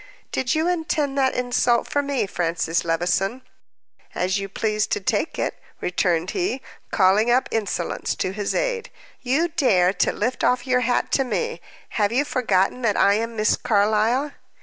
[0.31, 3.43] "Did you intend that insult for me, Francis Levison?"
[4.15, 8.89] "As you please to take it," returned he, calling up insolence to his aid.
[9.21, 11.61] "You dare to lift off your hat to me!
[12.01, 14.31] Have you forgotten that I am Miss Carlyle?"